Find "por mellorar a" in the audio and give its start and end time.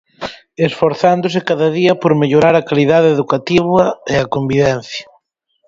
2.01-2.65